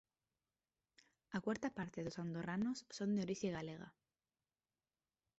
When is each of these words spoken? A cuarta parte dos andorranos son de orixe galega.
A 1.35 1.39
cuarta 1.45 1.69
parte 1.77 2.03
dos 2.05 2.17
andorranos 2.23 2.77
son 2.97 3.09
de 3.15 3.21
orixe 3.25 3.49
galega. 3.57 3.89